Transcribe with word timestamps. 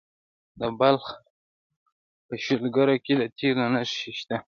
د 0.59 0.61
بلخ 0.79 1.05
په 2.27 2.33
شولګره 2.43 2.95
کې 3.05 3.13
د 3.19 3.23
تیلو 3.37 3.65
نښې 3.73 4.11
شته. 4.19 4.37